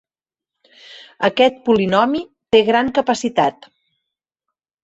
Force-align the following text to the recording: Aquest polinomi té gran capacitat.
Aquest 1.29 1.59
polinomi 1.69 2.23
té 2.57 2.63
gran 2.71 2.93
capacitat. 2.99 3.71